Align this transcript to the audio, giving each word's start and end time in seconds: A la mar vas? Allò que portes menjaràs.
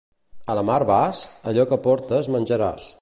A 0.53 0.53
la 0.59 0.63
mar 0.69 0.77
vas? 0.91 1.21
Allò 1.51 1.67
que 1.75 1.81
portes 1.85 2.31
menjaràs. 2.39 2.91